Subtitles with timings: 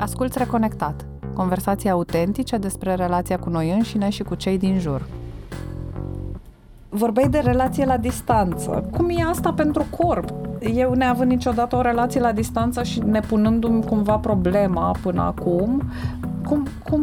[0.00, 1.04] Asculți Reconectat,
[1.34, 5.06] conversații autentice despre relația cu noi înșine și cu cei din jur.
[6.88, 8.88] Vorbeai de relație la distanță.
[8.96, 10.32] Cum e asta pentru corp?
[10.74, 15.82] Eu neavând niciodată o relație la distanță și nepunându-mi cumva problema până acum,
[16.48, 17.02] cum, cum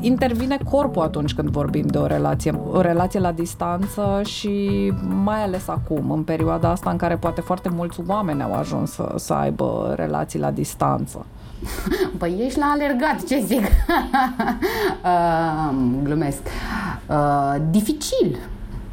[0.00, 4.92] intervine corpul atunci când vorbim de o relație, o relație la distanță și
[5.24, 9.12] mai ales acum, în perioada asta în care poate foarte mulți oameni au ajuns să,
[9.16, 11.26] să aibă relații la distanță.
[12.18, 13.62] Păi ești la alergat, ce zic?
[15.04, 15.70] uh,
[16.02, 16.42] glumesc.
[17.08, 18.38] Uh, dificil.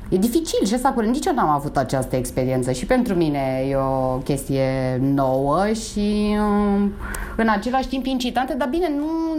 [0.10, 4.18] E dificil și asta nici eu n-am avut această experiență și pentru mine e o
[4.18, 6.91] chestie nouă și um,
[7.36, 9.05] în același timp incitantă, dar bine, nu,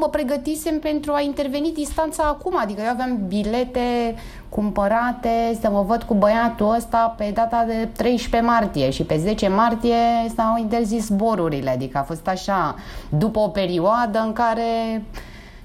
[0.00, 4.14] mă pregătisem pentru a interveni distanța acum, adică eu aveam bilete
[4.48, 9.48] cumpărate să mă văd cu băiatul ăsta pe data de 13 martie și pe 10
[9.48, 9.96] martie
[10.36, 12.74] s-au interzis zborurile, adică a fost așa,
[13.08, 15.02] după o perioadă în care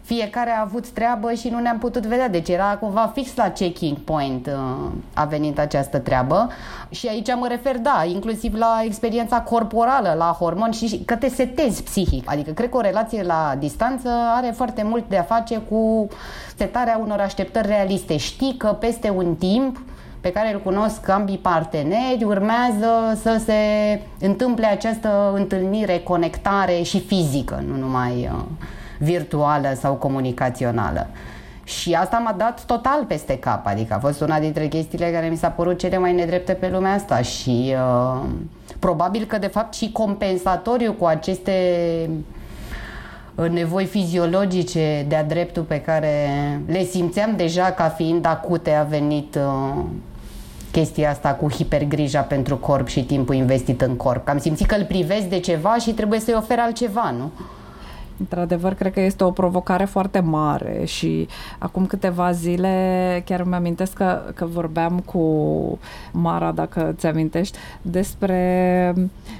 [0.06, 2.30] fiecare a avut treabă și nu ne-am putut vedea.
[2.30, 6.50] Deci era cumva fix la checking point uh, a venit această treabă.
[6.90, 11.84] Și aici mă refer, da, inclusiv la experiența corporală, la hormoni și că te setezi
[11.84, 12.32] psihic.
[12.32, 16.08] Adică cred că o relație la distanță are foarte mult de a face cu
[16.58, 18.18] setarea unor așteptări realiste.
[18.18, 19.82] Știi că peste un timp
[20.22, 23.54] pe care îl cunosc ambii parteneri, urmează să se
[24.20, 28.40] întâmple această întâlnire, conectare și fizică, nu numai uh,
[28.98, 31.08] virtuală sau comunicațională.
[31.64, 35.38] Și asta m-a dat total peste cap, adică a fost una dintre chestiile care mi
[35.38, 38.22] s-a părut cele mai nedrepte pe lumea asta și uh,
[38.80, 41.54] probabil că de fapt și compensatoriu cu aceste
[43.36, 46.30] uh, nevoi fiziologice de-a dreptul pe care
[46.68, 49.84] le simțeam deja ca fiind acute a venit uh,
[50.72, 54.28] chestia asta cu hipergrija pentru corp și timpul investit în corp.
[54.28, 57.32] Am simțit că îl privesc de ceva și trebuie să-i ofer altceva, nu?
[58.20, 61.28] Într-adevăr, cred că este o provocare foarte mare și
[61.58, 65.24] acum câteva zile chiar îmi amintesc că, că vorbeam cu
[66.12, 68.94] Mara, dacă ți amintești, despre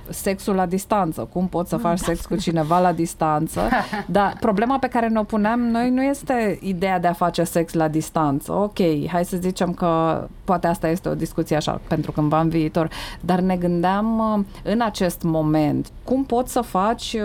[0.10, 3.62] sexul la distanță, cum poți să faci sex cu cineva la distanță,
[4.06, 7.88] dar problema pe care ne-o puneam noi nu este ideea de a face sex la
[7.88, 8.52] distanță.
[8.52, 8.78] Ok,
[9.08, 13.40] hai să zicem că poate asta este o discuție așa pentru cândva în viitor, dar
[13.40, 17.16] ne gândeam în acest moment cum poți să faci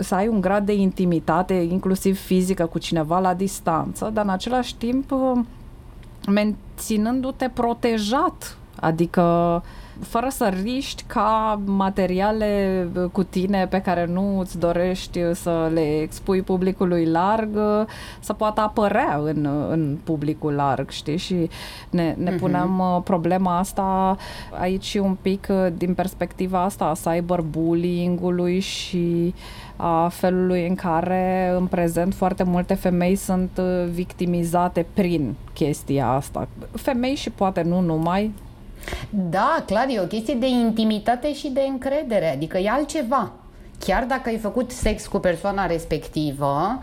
[0.00, 4.76] să ai un grad de intimitate, inclusiv fizică, cu cineva la distanță, dar în același
[4.76, 5.14] timp
[6.28, 8.58] menținându-te protejat.
[8.80, 9.22] Adică
[10.00, 16.42] fără să riști ca materiale cu tine pe care nu îți dorești să le expui
[16.42, 17.58] publicului larg
[18.20, 21.16] să poată apărea în, în publicul larg, știi?
[21.16, 21.48] Și
[21.90, 22.38] ne, ne uh-huh.
[22.38, 24.16] puneam problema asta
[24.60, 29.34] aici un pic din perspectiva asta a cyberbullying-ului și
[29.76, 33.58] a felului în care în prezent foarte multe femei sunt
[33.90, 36.48] victimizate prin chestia asta.
[36.72, 38.32] Femei și poate nu numai,
[39.10, 43.32] da, clar, e o chestie de intimitate și de încredere, adică e altceva.
[43.78, 46.82] Chiar dacă ai făcut sex cu persoana respectivă,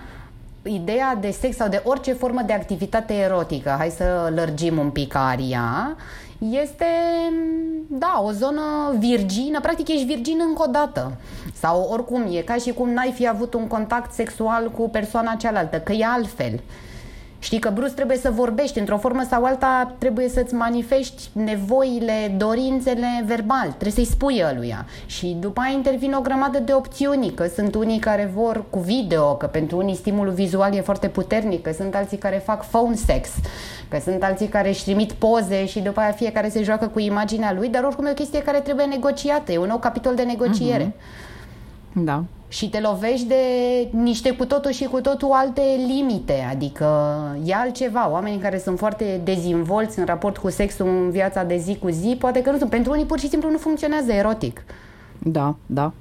[0.63, 5.15] ideea de sex sau de orice formă de activitate erotică, hai să lărgim un pic
[5.15, 5.97] aria,
[6.39, 6.85] este,
[7.87, 11.11] da, o zonă virgină, practic ești virgin încă o dată.
[11.53, 15.79] Sau oricum, e ca și cum n-ai fi avut un contact sexual cu persoana cealaltă,
[15.79, 16.59] că e altfel.
[17.45, 23.23] Știi că brusc trebuie să vorbești, într-o formă sau alta trebuie să-ți manifesti nevoile, dorințele
[23.25, 24.85] verbal, trebuie să-i spui ăluia.
[25.05, 29.35] Și după aia intervin o grămadă de opțiuni, că sunt unii care vor cu video,
[29.35, 33.29] că pentru unii stimulul vizual e foarte puternic, că sunt alții care fac phone sex,
[33.87, 37.53] că sunt alții care își trimit poze și după aia fiecare se joacă cu imaginea
[37.53, 40.85] lui, dar oricum e o chestie care trebuie negociată, e un nou capitol de negociere.
[40.85, 41.33] Uh-huh.
[41.95, 43.35] Da și te lovești de
[43.91, 46.85] niște cu totul și cu totul alte limite, adică
[47.45, 48.09] e altceva.
[48.11, 52.15] Oamenii care sunt foarte dezvolți în raport cu sexul în viața de zi cu zi,
[52.19, 52.69] poate că nu sunt.
[52.69, 54.63] Pentru unii pur și simplu nu funcționează erotic.
[55.19, 55.91] Da, da.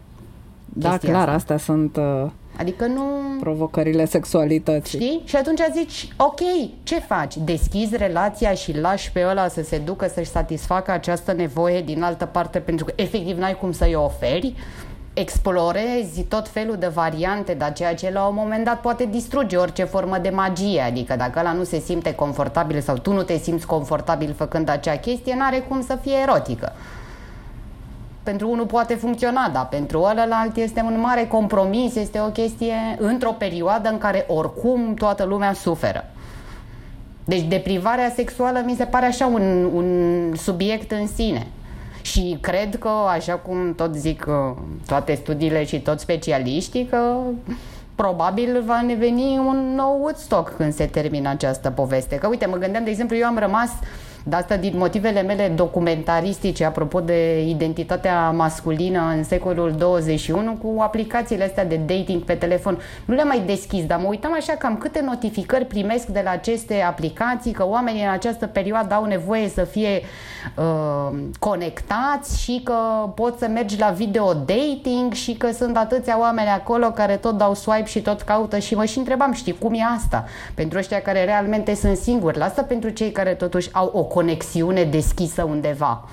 [0.65, 1.33] Da, clar, asta.
[1.33, 3.03] astea sunt uh, adică nu...
[3.41, 4.99] provocările sexualității.
[5.01, 5.23] Știi?
[5.25, 6.41] Și atunci zici, ok,
[6.83, 7.37] ce faci?
[7.37, 12.25] Deschizi relația și lași pe ăla să se ducă să-și satisfacă această nevoie din altă
[12.25, 14.55] parte pentru că efectiv n-ai cum să-i oferi?
[15.15, 19.85] Explorezi tot felul de variante, dar ceea ce la un moment dat poate distruge orice
[19.85, 23.67] formă de magie, adică dacă ăla nu se simte confortabil sau tu nu te simți
[23.67, 26.73] confortabil făcând acea chestie, n-are cum să fie erotică.
[28.23, 33.31] Pentru unul poate funcționa, dar pentru ălălalt este un mare compromis, este o chestie într-o
[33.31, 36.05] perioadă în care oricum toată lumea suferă.
[37.25, 41.47] Deci deprivarea sexuală mi se pare așa un, un subiect în sine.
[42.05, 44.57] Și cred că, așa cum tot zic uh,
[44.87, 47.17] toate studiile și toți specialiștii, că
[47.95, 52.17] probabil va ne veni un nou Woodstock când se termină această poveste.
[52.17, 53.71] Că uite, mă gândeam, de exemplu, eu am rămas
[54.27, 61.45] de asta, din motivele mele documentaristice, apropo de identitatea masculină în secolul 21, cu aplicațiile
[61.45, 65.03] astea de dating pe telefon, nu le-am mai deschis, dar mă uitam așa cam câte
[65.05, 70.01] notificări primesc de la aceste aplicații, că oamenii în această perioadă au nevoie să fie
[70.57, 72.75] uh, conectați și că
[73.15, 77.55] poți să mergi la video dating și că sunt atâția oameni acolo care tot dau
[77.55, 80.25] swipe și tot caută și mă și întrebam, știi, cum e asta?
[80.55, 85.43] Pentru ăștia care realmente sunt singuri, lasă pentru cei care totuși au o conexiune deschisă
[85.43, 86.09] undeva.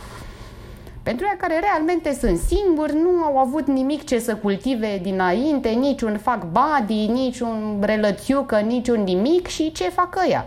[1.03, 6.17] Pentru ea care realmente sunt singuri, nu au avut nimic ce să cultive dinainte, niciun
[6.17, 10.45] fac body, niciun relățiucă, niciun nimic și ce fac ăia.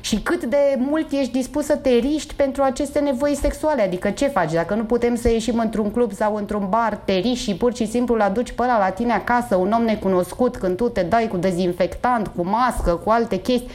[0.00, 4.26] Și cât de mult ești dispus să te riști pentru aceste nevoi sexuale, adică ce
[4.26, 4.52] faci?
[4.52, 7.86] Dacă nu putem să ieșim într-un club sau într-un bar, te riști și pur și
[7.86, 11.28] simplu îl aduci pe ăla la tine acasă, un om necunoscut, când tu te dai
[11.28, 13.70] cu dezinfectant, cu mască, cu alte chestii,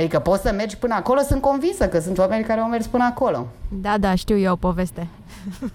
[0.00, 3.04] Adică poți să mergi până acolo, sunt convinsă că sunt oameni care au mers până
[3.04, 3.46] acolo.
[3.68, 5.06] Da, da, știu eu o poveste.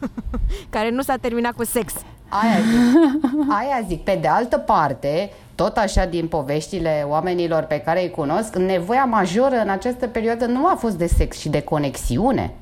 [0.69, 1.93] care nu s-a terminat cu sex.
[2.29, 3.21] Aia zic.
[3.59, 4.03] Aia zic.
[4.03, 9.55] Pe de altă parte, tot așa din poveștile oamenilor pe care îi cunosc, nevoia majoră
[9.55, 12.53] în această perioadă nu a fost de sex, ci de conexiune.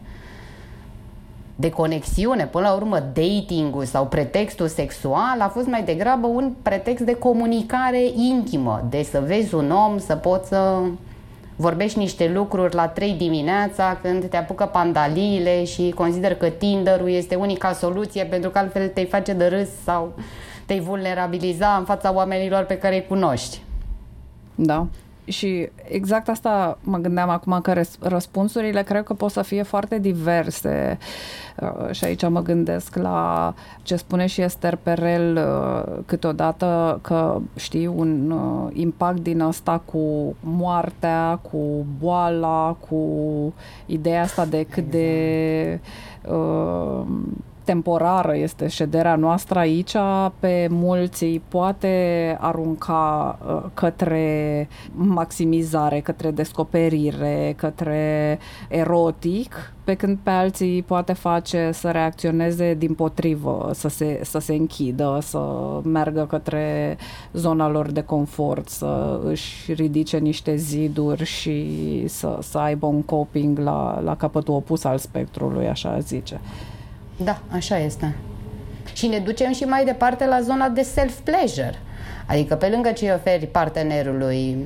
[1.55, 7.05] De conexiune, până la urmă datingul sau pretextul sexual a fost mai degrabă un pretext
[7.05, 10.81] de comunicare intimă, de să vezi un om, să poți să
[11.55, 17.35] vorbești niște lucruri la 3 dimineața când te apucă pandaliile și consider că Tinder-ul este
[17.35, 20.13] unica soluție pentru că altfel te-ai face de râs sau
[20.65, 23.61] te-ai vulnerabiliza în fața oamenilor pe care îi cunoști.
[24.55, 24.87] Da.
[25.25, 30.97] Și exact asta mă gândeam acum că răspunsurile cred că pot să fie foarte diverse.
[31.61, 37.87] Uh, și aici mă gândesc la ce spune și Esther Perel uh, câteodată că știi
[37.87, 43.03] un uh, impact din asta cu moartea, cu boala, cu
[43.85, 45.79] ideea asta de cât de
[46.29, 47.05] uh,
[47.63, 49.95] temporară este șederea noastră aici,
[50.39, 58.39] pe mulți îi poate arunca uh, către maximizare, către descoperire, către
[58.69, 64.53] erotic, pe când pe alții poate face să reacționeze din potrivă, să se, să se
[64.53, 65.39] închidă, să
[65.83, 66.97] meargă către
[67.33, 71.67] zona lor de confort, să își ridice niște ziduri și
[72.07, 76.41] să, să aibă un coping la, la capătul opus al spectrului, așa zice.
[77.17, 78.15] Da, așa este.
[78.93, 81.79] Și ne ducem și mai departe la zona de self-pleasure.
[82.27, 84.57] Adică pe lângă ce oferi partenerului,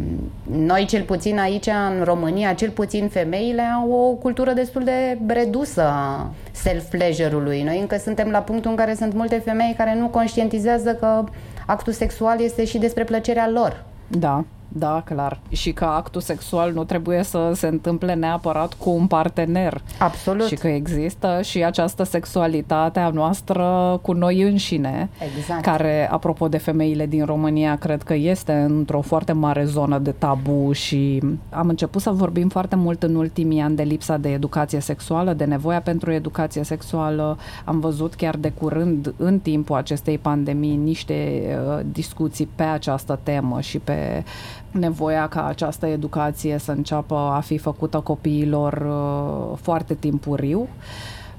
[0.52, 5.82] noi cel puțin aici în România, cel puțin femeile au o cultură destul de redusă
[5.82, 7.64] a self-pleasure-ului.
[7.64, 11.24] Noi încă suntem la punctul în care sunt multe femei care nu conștientizează că
[11.66, 13.84] actul sexual este și despre plăcerea lor.
[14.08, 14.46] Da.
[14.78, 15.40] Da, clar.
[15.50, 19.82] Și că actul sexual nu trebuie să se întâmple neapărat cu un partener.
[20.00, 20.46] Absolut.
[20.46, 25.62] Și că există și această sexualitate a noastră cu noi înșine, exact.
[25.62, 30.72] care, apropo de femeile din România, cred că este într-o foarte mare zonă de tabu
[30.72, 35.34] și am început să vorbim foarte mult în ultimii ani de lipsa de educație sexuală,
[35.34, 37.38] de nevoia pentru educație sexuală.
[37.66, 43.62] Am văzut chiar de curând, în timpul acestei pandemii, niște uh, discuții pe această temă
[43.62, 44.24] și pe
[44.72, 50.68] nevoia ca această educație să înceapă a fi făcută copiilor uh, foarte timpuriu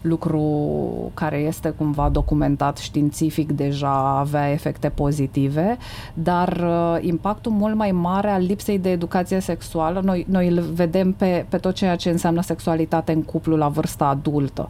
[0.01, 5.77] lucru care este cumva documentat științific deja avea efecte pozitive,
[6.15, 11.13] dar uh, impactul mult mai mare al lipsei de educație sexuală, noi, noi îl vedem
[11.13, 14.69] pe, pe tot ceea ce înseamnă sexualitate în cuplu la vârsta adultă.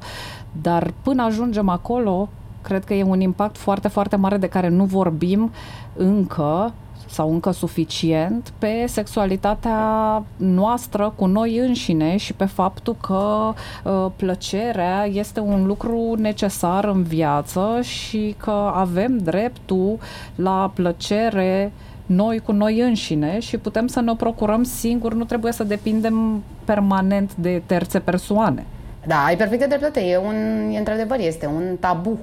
[0.62, 2.28] Dar până ajungem acolo,
[2.62, 5.50] cred că e un impact foarte, foarte mare de care nu vorbim
[5.96, 6.72] încă
[7.10, 13.52] sau încă suficient pe sexualitatea noastră cu noi înșine și pe faptul că
[13.84, 19.98] uh, plăcerea este un lucru necesar în viață și că avem dreptul
[20.34, 21.72] la plăcere
[22.06, 26.42] noi cu noi înșine și putem să ne o procurăm singur, nu trebuie să depindem
[26.64, 28.64] permanent de terțe persoane.
[29.06, 30.00] Da, ai perfectă dreptate.
[30.00, 32.18] E un, e, într-adevăr, este un tabu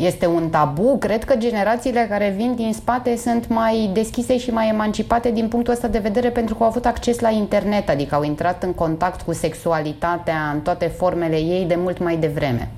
[0.00, 0.96] este un tabu.
[0.98, 5.72] Cred că generațiile care vin din spate sunt mai deschise și mai emancipate din punctul
[5.72, 9.20] ăsta de vedere pentru că au avut acces la internet, adică au intrat în contact
[9.20, 12.70] cu sexualitatea în toate formele ei de mult mai devreme.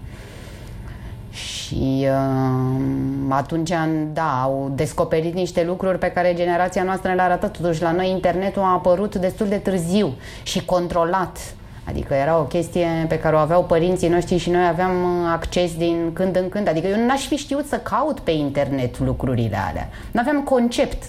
[1.31, 3.73] Și uh, atunci,
[4.13, 7.47] da, au descoperit niște lucruri pe care generația noastră le arată.
[7.47, 10.13] Totuși, la noi internetul a apărut destul de târziu
[10.43, 11.39] și controlat
[11.85, 16.11] Adică era o chestie pe care o aveau părinții noștri și noi aveam acces din
[16.13, 16.69] când în când.
[16.69, 19.89] Adică eu n-aș fi știut să caut pe internet lucrurile alea.
[20.11, 21.03] Nu aveam concept.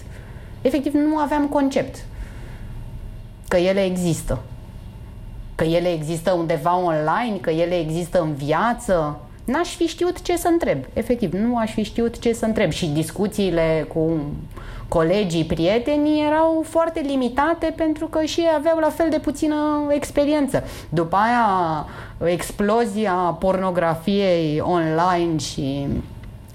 [0.62, 2.04] Efectiv, nu aveam concept
[3.48, 4.42] că ele există.
[5.54, 9.18] Că ele există undeva online, că ele există în viață.
[9.44, 10.78] N-aș fi știut ce să întreb.
[10.92, 12.70] Efectiv, nu aș fi știut ce să întreb.
[12.70, 14.20] Și discuțiile cu
[14.94, 20.64] colegii, prietenii erau foarte limitate pentru că și ei aveau la fel de puțină experiență.
[20.88, 21.86] După aia,
[22.30, 25.86] explozia pornografiei online și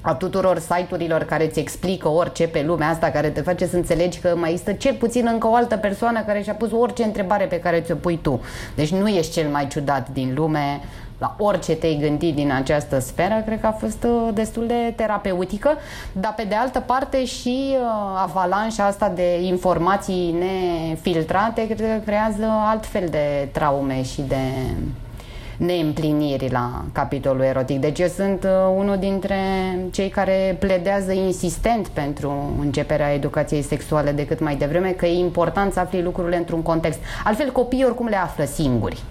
[0.02, 4.20] a tuturor site-urilor care îți explică orice pe lumea asta, care te face să înțelegi
[4.20, 7.60] că mai există cel puțin încă o altă persoană care și-a pus orice întrebare pe
[7.60, 8.42] care ți-o pui tu.
[8.76, 10.82] Deci nu ești cel mai ciudat din lume,
[11.20, 15.70] la orice te-ai gândit din această sferă, cred că a fost uh, destul de terapeutică,
[16.12, 22.46] dar pe de altă parte și uh, avalanșa asta de informații nefiltrate cred că creează
[22.70, 24.36] altfel de traume și de
[25.58, 27.80] neîmpliniri la capitolul erotic.
[27.80, 29.38] Deci eu sunt uh, unul dintre
[29.92, 35.74] cei care pledează insistent pentru începerea educației sexuale de cât mai devreme, că e important
[35.74, 37.00] să afli lucrurile într-un context.
[37.24, 39.04] Altfel copiii oricum le află singuri.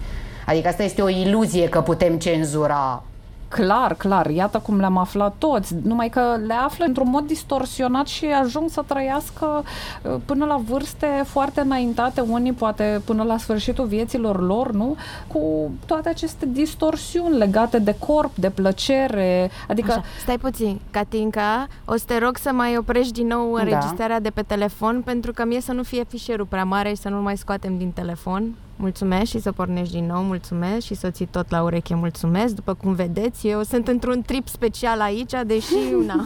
[0.49, 3.03] Adică asta este o iluzie că putem cenzura
[3.49, 8.25] Clar, clar, iată cum le-am aflat toți, numai că le află într-un mod distorsionat și
[8.25, 9.63] ajung să trăiască
[10.03, 14.95] uh, până la vârste foarte înaintate, unii poate până la sfârșitul vieților lor, nu?
[15.27, 19.91] Cu toate aceste distorsiuni legate de corp, de plăcere, adică...
[19.91, 23.61] Așa, stai puțin, Catinca, o să te rog să mai oprești din nou da.
[23.61, 24.23] înregistrarea da.
[24.23, 27.21] de pe telefon, pentru că mie să nu fie fișierul prea mare și să nu
[27.21, 31.51] mai scoatem din telefon mulțumesc și să pornești din nou, mulțumesc și să ții tot
[31.51, 32.55] la ureche, mulțumesc.
[32.55, 36.25] După cum vedeți, eu sunt într-un trip special aici, deși una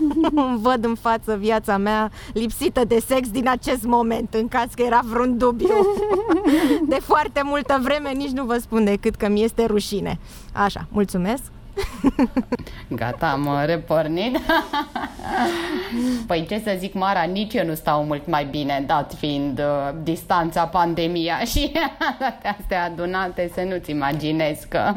[0.61, 5.01] văd în față viața mea lipsită de sex din acest moment, în caz că era
[5.03, 5.67] vreun dubiu.
[6.89, 10.19] De foarte multă vreme nici nu vă spun decât că mi este rușine.
[10.53, 11.41] Așa, mulțumesc.
[12.99, 14.39] Gata, am repornit.
[16.27, 19.89] păi ce să zic, Mara, nici eu nu stau mult mai bine, dat fiind uh,
[20.03, 21.71] distanța, pandemia și
[22.19, 24.93] toate astea adunate, să nu-ți imaginezi că...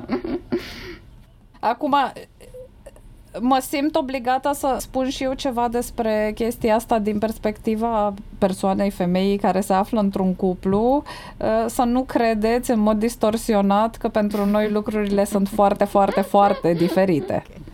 [1.61, 1.97] Acum,
[3.41, 9.39] mă simt obligată să spun și eu ceva despre chestia asta din perspectiva persoanei femeii
[9.39, 11.03] care se află într-un cuplu,
[11.37, 16.73] uh, să nu credeți în mod distorsionat că pentru noi lucrurile sunt foarte, foarte, foarte
[16.73, 17.43] diferite.
[17.47, 17.65] Okay.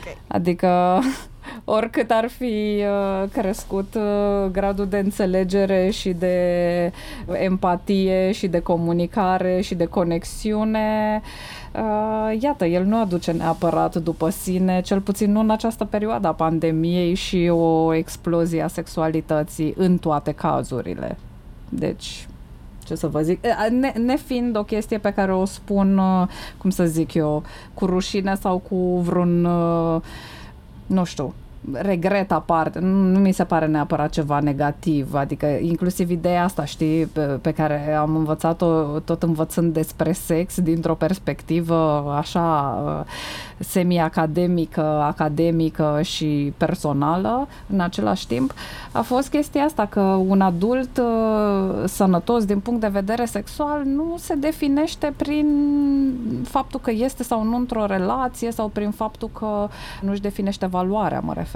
[0.00, 0.16] Okay.
[0.26, 1.00] Adică
[1.64, 6.92] oricât ar fi uh, crescut uh, gradul de înțelegere și de
[7.32, 11.20] empatie și de comunicare și de conexiune,
[11.74, 16.32] uh, iată, el nu aduce neapărat după sine, cel puțin nu în această perioadă a
[16.32, 21.16] pandemiei și o explozie a sexualității în toate cazurile.
[21.68, 22.26] Deci,
[22.84, 23.40] ce să vă zic,
[23.70, 26.00] ne, ne fiind o chestie pe care o spun,
[26.58, 27.42] cum să zic eu,
[27.74, 29.48] cu rușine sau cu vreun,
[30.86, 31.34] nu știu,
[31.72, 37.06] regret aparte, nu, nu mi se pare neapărat ceva negativ, adică inclusiv ideea asta, știi,
[37.06, 42.78] pe, pe care am învățat-o tot învățând despre sex dintr-o perspectivă așa
[43.58, 48.52] semi-academică, academică și personală în același timp,
[48.92, 54.14] a fost chestia asta că un adult uh, sănătos din punct de vedere sexual nu
[54.18, 55.46] se definește prin
[56.44, 59.68] faptul că este sau nu într-o relație sau prin faptul că
[60.00, 61.51] nu-și definește valoarea, mă refer,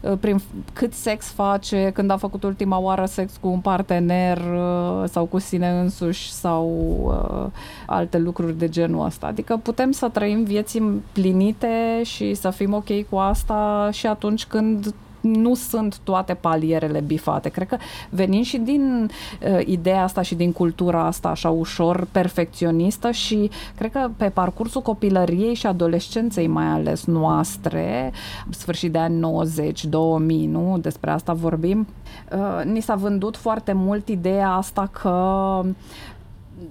[0.00, 5.04] uh, prin cât sex face, când a făcut ultima oară sex cu un partener uh,
[5.08, 6.68] sau cu sine însuși sau
[7.04, 7.50] uh,
[7.86, 9.26] alte lucruri de genul ăsta.
[9.26, 14.44] Adică putem să trăim vieți pline împlinite și să fim ok cu asta și atunci
[14.46, 17.48] când nu sunt toate palierele bifate.
[17.48, 17.76] Cred că
[18.10, 19.10] venim și din
[19.42, 24.82] uh, ideea asta și din cultura asta așa ușor perfecționistă și cred că pe parcursul
[24.82, 28.12] copilăriei și adolescenței mai ales noastre,
[28.50, 30.78] sfârșit de ani 90, 2000, nu?
[30.80, 31.86] Despre asta vorbim.
[32.32, 35.62] Uh, ni s-a vândut foarte mult ideea asta că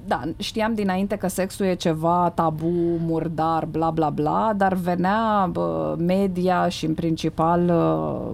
[0.07, 5.95] da, știam dinainte că sexul e ceva tabu, murdar, bla bla bla, dar venea bă,
[5.99, 7.73] media și în principal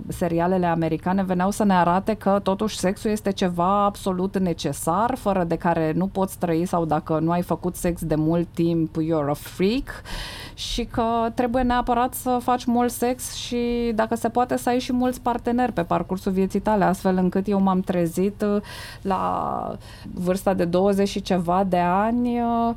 [0.07, 5.55] serialele americane veneau să ne arate că totuși sexul este ceva absolut necesar, fără de
[5.55, 9.33] care nu poți trăi sau dacă nu ai făcut sex de mult timp, you're a
[9.33, 10.01] freak
[10.53, 11.03] și că
[11.33, 15.71] trebuie neapărat să faci mult sex și dacă se poate să ai și mulți parteneri
[15.71, 18.45] pe parcursul vieții tale, astfel încât eu m-am trezit
[19.01, 19.77] la
[20.13, 22.73] vârsta de 20 și ceva ceva de ani uh,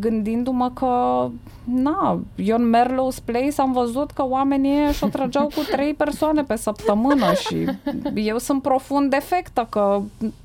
[0.00, 1.26] gândindu-mă că
[1.64, 6.42] na, eu în Merlow's Place am văzut că oamenii își o trăgeau cu trei persoane
[6.42, 7.66] pe săptămână și
[8.14, 10.00] eu sunt profund defectă că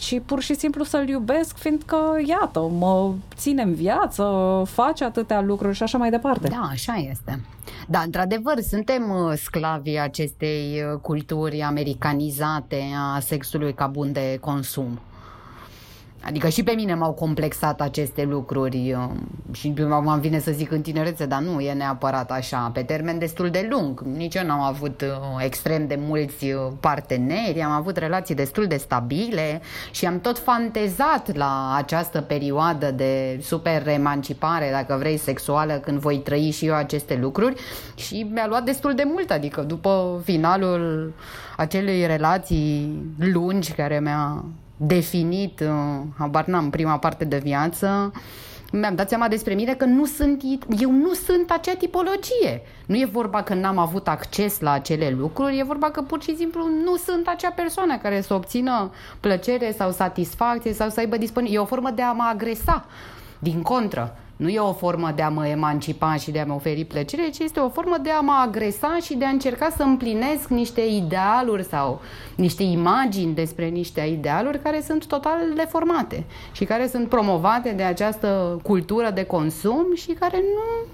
[0.04, 1.98] ci pur și simplu să-l iubesc, fiindcă,
[2.28, 4.24] iată, mă ține în viață,
[4.66, 6.48] face atâtea lucruri și așa mai departe.
[6.48, 7.42] Da, așa este.
[7.88, 12.84] Da, într-adevăr, suntem uh, sclavii acestei uh, culturi americanizate
[13.16, 15.00] a sexului ca bun de consum.
[16.26, 20.82] Adică și pe mine m-au complexat aceste lucruri um, și m-am vine să zic în
[20.82, 24.00] tinerețe, dar nu e neapărat așa, pe termen destul de lung.
[24.00, 28.78] Nici eu n-am avut uh, extrem de mulți uh, parteneri, am avut relații destul de
[28.78, 29.62] stabile
[29.92, 36.18] și am tot fantezat la această perioadă de super emancipare, dacă vrei, sexuală, când voi
[36.18, 37.56] trăi și eu aceste lucruri
[37.96, 41.14] și mi-a luat destul de mult, adică după finalul
[41.58, 44.44] acelei relații lungi care mi-a
[44.78, 48.12] definit, uh, habar n-am, prima parte de viață,
[48.72, 50.42] mi-am dat seama despre mine că nu sunt,
[50.80, 52.62] eu nu sunt acea tipologie.
[52.86, 56.36] Nu e vorba că n-am avut acces la acele lucruri, e vorba că pur și
[56.36, 61.58] simplu nu sunt acea persoană care să obțină plăcere sau satisfacție sau să aibă disponibil.
[61.58, 62.86] E o formă de a mă agresa.
[63.40, 66.86] Din contră, nu e o formă de a mă emancipa și de a mă oferi
[66.86, 70.48] plăcere, ci este o formă de a mă agresa și de a încerca să împlinesc
[70.48, 72.02] niște idealuri sau
[72.36, 78.60] niște imagini despre niște idealuri care sunt total deformate și care sunt promovate de această
[78.64, 80.88] cultură de consum și care nu,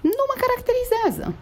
[0.00, 1.34] nu mă caracterizează.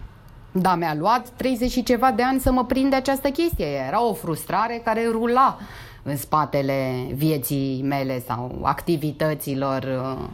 [0.52, 3.66] Da, mi-a luat 30 și ceva de ani să mă prind de această chestie.
[3.86, 5.58] Era o frustrare care rula
[6.02, 10.28] în spatele vieții mele sau activităților uh,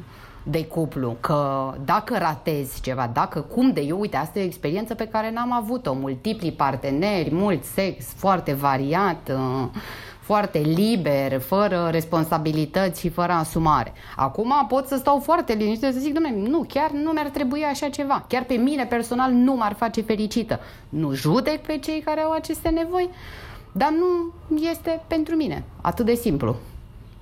[0.50, 4.94] de cuplu, că dacă ratezi ceva, dacă cum de eu, uite, asta e o experiență
[4.94, 9.68] pe care n-am avut-o, multipli parteneri, mult sex, foarte variat, uh,
[10.20, 13.92] foarte liber, fără responsabilități și fără asumare.
[14.16, 17.88] Acum pot să stau foarte liniște să zic, domnule, nu, chiar nu mi-ar trebui așa
[17.88, 18.24] ceva.
[18.28, 20.60] Chiar pe mine personal nu m-ar face fericită.
[20.88, 23.08] Nu judec pe cei care au aceste nevoi,
[23.72, 25.64] dar nu este pentru mine.
[25.80, 26.56] Atât de simplu.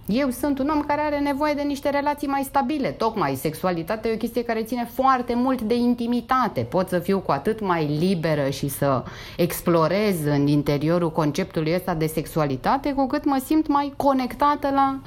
[0.06, 2.88] Eu sunt un om care are nevoie de niște relații mai stabile.
[2.88, 6.60] Tocmai sexualitatea e o chestie care ține foarte mult de intimitate.
[6.60, 9.02] Pot să fiu cu atât mai liberă și să
[9.36, 14.98] explorez în interiorul conceptului ăsta de sexualitate, cu cât mă simt mai conectată la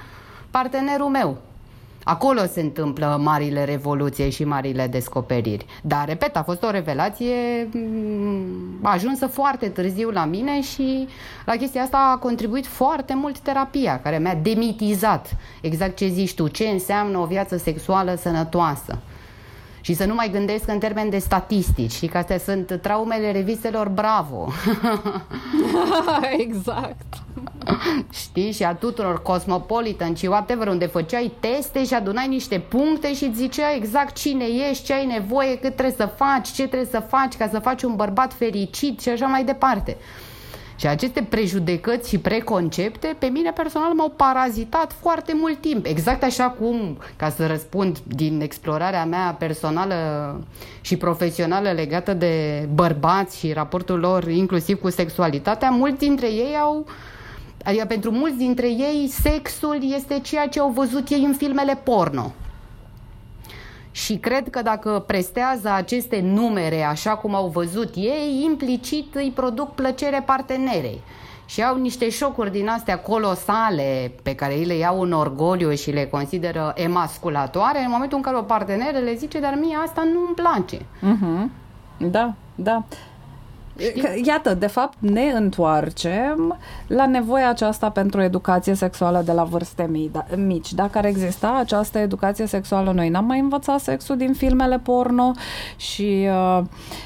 [0.52, 1.38] partenerul meu.
[2.10, 5.66] Acolo se întâmplă marile revoluție și marile descoperiri.
[5.82, 11.08] Dar, repet, a fost o revelație mm, ajunsă foarte târziu la mine și
[11.46, 16.48] la chestia asta a contribuit foarte mult terapia, care mi-a demitizat exact ce zici tu,
[16.48, 19.00] ce înseamnă o viață sexuală sănătoasă
[19.82, 23.90] și să nu mai gândesc în termen de statistici și că astea sunt traumele revistelor
[23.90, 24.48] Bravo.
[26.48, 27.27] exact.
[28.24, 28.52] Știi?
[28.52, 33.38] Și a tuturor Cosmopolitan și whatever, unde făceai teste și adunai niște puncte și îți
[33.38, 37.38] zicea exact cine ești, ce ai nevoie, cât trebuie să faci, ce trebuie să faci
[37.38, 39.98] ca să faci un bărbat fericit și așa mai departe.
[40.80, 45.86] Și aceste prejudecăți și preconcepte pe mine personal m-au parazitat foarte mult timp.
[45.86, 49.96] Exact așa cum, ca să răspund din explorarea mea personală
[50.82, 56.86] și profesională legată de bărbați și raportul lor inclusiv cu sexualitatea, mulți dintre ei au
[57.64, 62.32] Adică pentru mulți dintre ei sexul este ceea ce au văzut ei în filmele porno.
[63.92, 69.74] Și cred că dacă prestează aceste numere așa cum au văzut ei, implicit îi produc
[69.76, 71.02] plăcere partenerei.
[71.48, 75.92] și au niște șocuri din astea colosale pe care ei le iau în orgoliu și
[75.92, 80.36] le consideră emasculatoare în momentul în care o parteneră le zice, dar mie asta nu-mi
[80.36, 80.78] place.
[80.78, 81.50] Uh-huh.
[81.98, 82.84] Da, da.
[83.78, 89.88] Că, iată, de fapt ne întoarcem la nevoia aceasta pentru educație sexuală de la vârste
[89.92, 90.12] mici.
[90.12, 90.74] Da, mici.
[90.74, 95.32] Dacă ar exista această educație sexuală, noi n-am mai învățat sexul din filmele porno
[95.76, 96.64] și uh,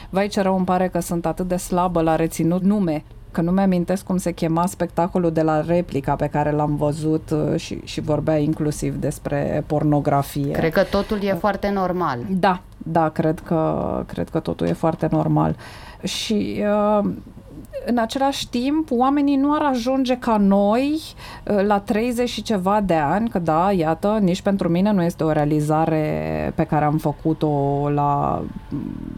[0.10, 3.52] vai ce rău îmi pare că sunt atât de slabă la reținut nume că nu
[3.52, 8.02] mi-amintesc cum se chema spectacolul de la replica pe care l-am văzut uh, și, și
[8.02, 10.52] vorbea inclusiv despre pornografie.
[10.52, 12.20] Cred că totul e foarte normal.
[12.30, 15.50] Da, da, cred că, cred că totul e foarte normal.
[15.50, 17.06] Uh, și uh,
[17.86, 21.00] în același timp, oamenii nu ar ajunge ca noi
[21.48, 25.24] uh, la 30 și ceva de ani, că da, iată, nici pentru mine nu este
[25.24, 28.44] o realizare pe care am făcut-o la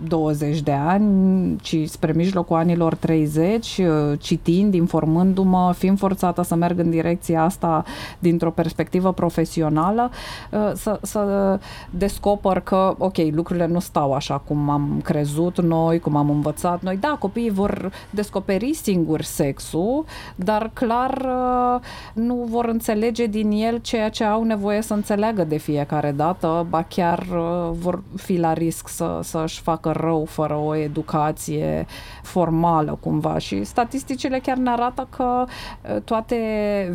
[0.07, 6.79] 20 de ani, ci spre mijlocul anilor 30, uh, citind, informându-mă, fiind forțată să merg
[6.79, 7.83] în direcția asta
[8.19, 10.09] dintr-o perspectivă profesională,
[10.51, 16.15] uh, să, să descoper că, ok, lucrurile nu stau așa cum am crezut noi, cum
[16.15, 16.97] am învățat noi.
[16.97, 21.81] Da, copiii vor descoperi descoperi singur sexul, dar clar uh,
[22.13, 26.83] nu vor înțelege din el ceea ce au nevoie să înțeleagă de fiecare dată, ba
[26.87, 31.85] chiar uh, vor fi la risc să, să-și facă rău fără o educație
[32.21, 36.37] formală cumva și statisticile chiar ne arată că uh, toate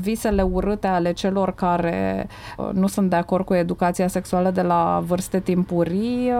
[0.01, 2.29] visele urâte ale celor care
[2.73, 6.33] nu sunt de acord cu educația sexuală de la vârste timpurii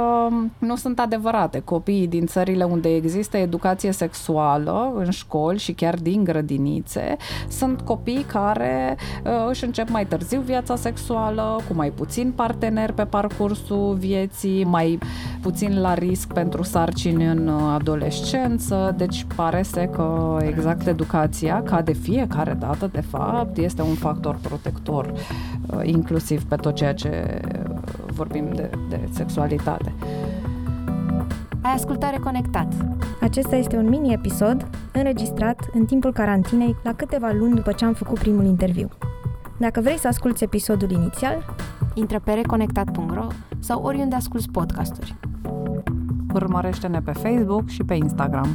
[0.59, 1.61] nu sunt adevărate.
[1.61, 7.17] Copiii din țările unde există educație sexuală în școli și chiar din grădinițe
[7.49, 13.05] sunt copii care uh, își încep mai târziu viața sexuală, cu mai puțin parteneri pe
[13.05, 14.99] parcursul vieții, mai
[15.41, 21.93] puțin la risc pentru sarcini în adolescență, deci pare să că exact educația, ca de
[21.93, 27.41] fiecare dată, de fapt, este un factor protector, uh, inclusiv pe tot ceea ce
[28.07, 29.93] vorbim de, de sexualitate.
[31.69, 32.73] Ai ascultat Reconectat.
[33.21, 38.19] Acesta este un mini-episod înregistrat în timpul carantinei la câteva luni după ce am făcut
[38.19, 38.89] primul interviu.
[39.59, 41.55] Dacă vrei să asculti episodul inițial,
[41.95, 43.27] intră pe reconectat.ro
[43.59, 45.17] sau oriunde asculti podcasturi.
[46.35, 48.49] Urmărește-ne pe Facebook și pe Instagram.